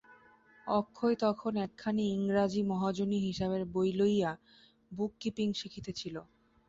অক্ষয় 0.73 1.15
তখন 1.17 1.53
একখানি 1.65 2.03
ইংরাজি 2.15 2.61
মহাজনী 2.63 3.17
হিসাবের 3.27 3.63
বই 3.73 3.89
লইয়া 3.99 4.31
বুক-কীপিং 4.91 5.47
শিখিতেছিল। 5.53 6.15